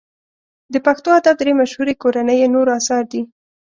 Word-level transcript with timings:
د 0.73 0.75
پښتو 0.85 1.09
ادب 1.19 1.35
درې 1.41 1.53
مشهوري 1.61 1.95
کورنۍ 2.01 2.35
یې 2.41 2.47
نور 2.55 2.67
اثار 2.79 3.03
دي. 3.11 3.21